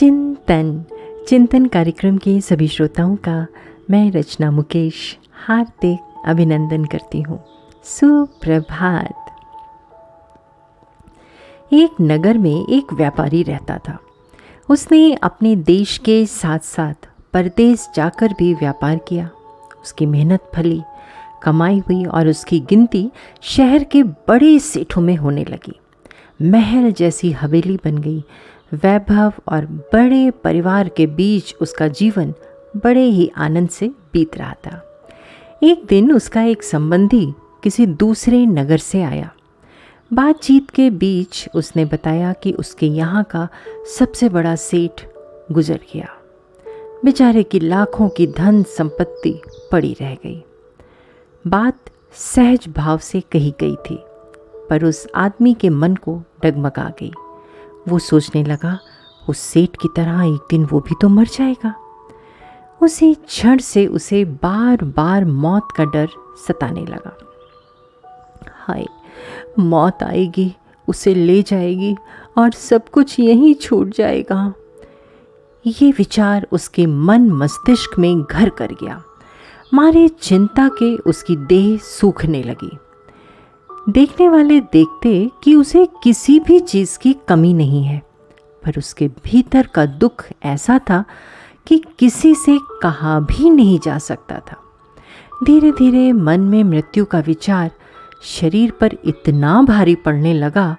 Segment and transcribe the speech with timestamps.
[0.00, 0.84] चिंतन।
[1.28, 3.46] चिंतन कार्यक्रम के सभी श्रोताओं का
[3.90, 7.44] मैं रचना मुकेश हार्दिक अभिनंदन करती हूँ।
[7.84, 9.26] सुप्रभात।
[11.72, 13.98] एक नगर में एक व्यापारी रहता था।
[14.68, 19.30] उसने अपने देश के साथ साथ परदेश जाकर भी व्यापार किया।
[19.84, 20.82] उसकी मेहनत फली,
[21.42, 23.10] कमाई हुई और उसकी गिनती
[23.42, 25.80] शहर के बड़े सेठों में होने लगी।
[26.42, 28.24] महल जैसी हवेली बन गई
[28.72, 32.34] वैभव और बड़े परिवार के बीच उसका जीवन
[32.76, 34.80] बड़े ही आनंद से बीत रहा था।
[35.62, 39.30] एक दिन उसका एक संबंधी किसी दूसरे नगर से आया।
[40.12, 43.48] बातचीत के बीच उसने बताया कि उसके यहाँ का
[43.98, 45.04] सबसे बड़ा सेठ
[45.52, 46.08] गुजर गया।
[47.04, 49.40] बेचारे की लाखों की धन संपत्ति
[49.72, 50.42] पड़ी रह गई।
[51.46, 53.98] बात सहज भाव से कही गई थी,
[54.70, 57.12] पर उस आदमी के मन को डगमगा गई।
[57.88, 58.78] वो सोचने लगा,
[59.28, 61.74] उस सेठ की तरह एक दिन वो भी तो मर जाएगा।
[62.82, 66.08] उसी क्षण से उसे बार बार मौत का डर
[66.46, 67.16] सताने लगा।
[68.66, 68.86] हाय,
[69.58, 70.54] मौत आएगी,
[70.88, 71.96] उसे ले जाएगी
[72.38, 74.52] और सब कुछ यहीं छूट जाएगा।
[75.66, 79.02] ये विचार उसके मन मस्तिष्क में घर कर गया।
[79.74, 82.78] मारे चिंता के उसकी देह सूखने लगी।
[83.88, 88.02] देखने वाले देखते कि उसे किसी भी चीज़ की कमी नहीं है।
[88.64, 91.04] पर उसके भीतर का दुख ऐसा था
[91.66, 94.56] कि किसी से कहा भी नहीं जा सकता था।
[95.44, 97.70] धीरे धीरे मन में मृत्यु का विचार
[98.22, 100.76] शरीर पर इतना भारी पड़ने लगा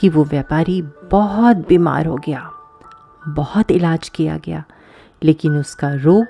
[0.00, 2.50] कि वो व्यापारी बहुत बीमार हो गया,
[3.28, 4.64] बहुत इलाज किया गया,
[5.22, 6.26] लेकिन उसका रोग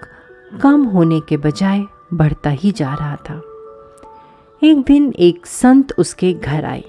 [0.61, 3.41] कम होने के बजाय बढ़ता ही जा रहा था।
[4.65, 6.85] एक दिन एक संत उसके घर आए।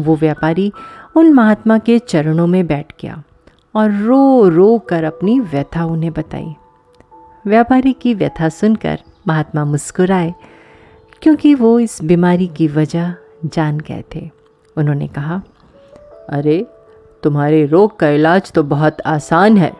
[0.00, 0.72] वो व्यापारी
[1.16, 3.22] उन महात्मा के चरणों में बैठ गया
[3.74, 6.54] और रो रो कर अपनी व्यथा उन्हें बताई।
[7.46, 10.34] व्यापारी की व्यथा सुनकर महात्मा मुस्कुराए,
[11.22, 13.14] क्योंकि वो इस बीमारी की वजह
[13.44, 14.30] जान गए थे।
[14.76, 15.42] उन्होंने कहा,
[16.30, 16.66] अरे,
[17.22, 19.72] तुम्हारे रोग का इलाज तो बहुत आसान है।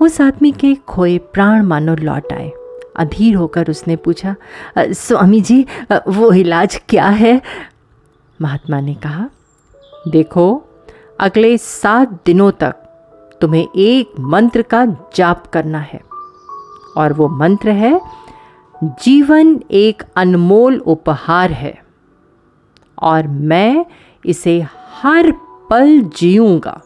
[0.00, 2.52] उस आदमी के खोए प्राण मानो लौट आए।
[2.96, 4.34] अधीर होकर उसने पूछा
[4.78, 5.64] स्वामी जी
[6.08, 7.40] वो इलाज क्या है?
[8.40, 9.28] महात्मा ने कहा,
[10.08, 10.62] देखो,
[11.20, 12.74] अगले सात दिनों तक
[13.40, 16.00] तुम्हें एक मंत्र का जाप करना है,
[16.96, 18.00] और वो मंत्र है,
[19.02, 21.74] जीवन एक अनमोल उपहार है,
[22.98, 23.84] और मैं
[24.24, 24.60] इसे
[24.94, 25.30] हर
[25.70, 26.80] पल जीऊँगा।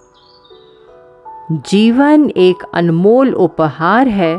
[1.69, 4.39] जीवन एक अनमोल उपहार है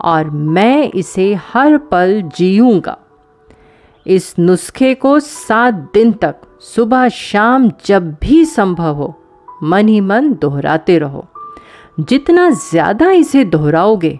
[0.00, 2.96] और मैं इसे हर पल जीऊँगा।
[4.06, 9.14] इस नुस्खे को सात दिन तक, सुबह शाम जब भी संभव हो,
[9.62, 11.26] मन ही मन दोहराते रहो।
[12.00, 14.18] जितना ज़्यादा इसे दोहराओगे,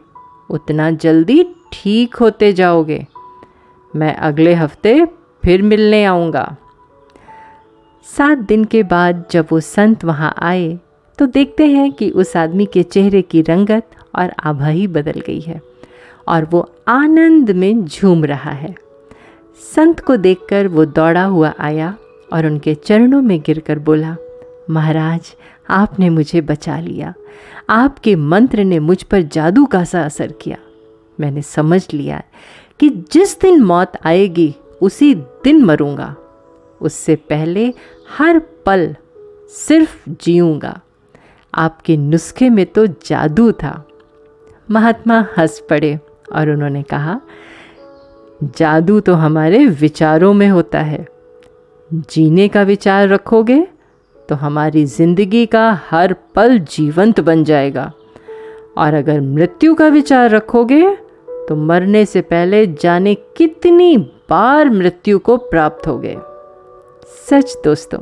[0.50, 1.42] उतना जल्दी
[1.72, 3.06] ठीक होते जाओगे।
[3.94, 5.04] मैं अगले हफ़्ते
[5.42, 6.56] फिर मिलने आऊँगा।
[8.08, 10.78] सात दिन के बाद जब वो संत वहाँ आए
[11.18, 15.40] तो देखते हैं कि उस आदमी के चेहरे की रंगत और आभा ही बदल गई
[15.40, 15.60] है
[16.28, 18.74] और वो आनंद में झूम रहा है।
[19.74, 21.96] संत को देखकर वो दौड़ा हुआ आया
[22.32, 24.16] और उनके चरणों में गिरकर बोला,
[24.70, 25.34] महाराज,
[25.70, 27.14] आपने मुझे बचा लिया।
[27.70, 30.56] आपके मंत्र ने मुझ पर जादू का सा असर किया।
[31.20, 32.22] मैंने समझ लिया
[32.80, 36.16] कि जिस दिन मौत आएगी, उसी दिन मरूँगा।
[36.80, 37.74] उससे पहले
[38.18, 38.96] हर पल
[39.48, 40.80] सिर्फ़ जीऊँगा।
[41.54, 43.88] आपके नुस्खे में तो जादू था।
[44.68, 45.98] महात्मा हंस पड़े
[46.32, 47.20] और उन्होंने कहा,
[48.58, 51.06] जादू तो हमारे विचारों में होता है।
[51.90, 53.66] जीने का विचार रखोगे
[54.28, 57.92] तो हमारी ज़िंदगी का हर पल जीवंत बन जाएगा।
[58.78, 60.84] और अगर मृत्यु का विचार रखोगे
[61.48, 63.96] तो मरने से पहले जाने कितनी
[64.30, 66.16] बार मृत्यु को प्राप्त हो गए
[67.28, 67.98] सच दोस्तों,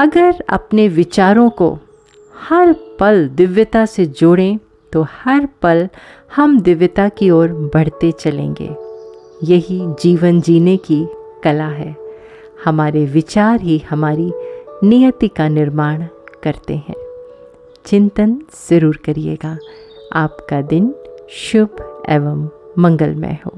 [0.00, 1.76] अगर अपने विचारों को
[2.34, 4.58] हर पल दिव्यता से जोड़ें
[4.92, 5.88] तो हर पल
[6.36, 8.76] हम दिव्यता की ओर बढ़ते चलेंगे।
[9.44, 11.06] यही जीवन जीने की
[11.44, 11.96] कला है।
[12.64, 14.32] हमारे विचार ही हमारी
[14.84, 16.06] नियति का निर्माण
[16.42, 16.94] करते हैं।
[17.84, 19.58] चिंतन ज़रूर करिएगा।
[20.12, 20.94] आपका दिन
[21.30, 22.48] शुभ एवं
[22.78, 23.57] मंगलमय हो।